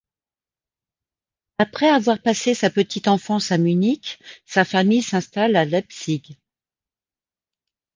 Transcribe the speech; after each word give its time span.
Après 1.59 1.87
avoir 1.87 2.19
passé 2.23 2.55
sa 2.55 2.71
petite 2.71 3.07
enfance 3.07 3.51
a 3.51 3.59
Munich, 3.59 4.17
sa 4.47 4.65
famille 4.65 5.03
s’installe 5.03 5.55
à 5.55 5.63
Leipzig. 5.63 6.39